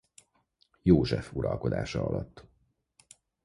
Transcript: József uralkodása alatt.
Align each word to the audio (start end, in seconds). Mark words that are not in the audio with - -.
József 0.81 1.31
uralkodása 1.33 2.03
alatt. 2.05 2.45